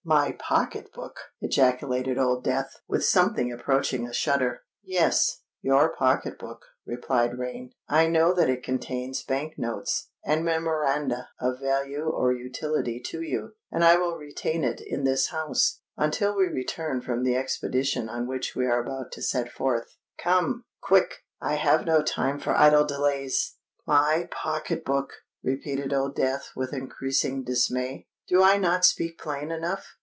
[0.03, 4.63] "My pocket book!" ejaculated Old Death, with something approaching a shudder.
[4.83, 7.73] "Yes—your pocket book," replied Rain.
[7.87, 13.53] "I know that it contains Bank notes, and memoranda of value or utility to you;
[13.71, 18.27] and I will retain it in this house, until we return from the expedition on
[18.27, 19.95] which we are about to set forth.
[20.17, 21.17] Come—quick!
[21.39, 23.55] I have no time for idle delays!"
[23.85, 25.13] "My pocket book!"
[25.43, 28.07] repeated Old Death, with increasing dismay.
[28.27, 29.97] "Do I not speak plain enough?"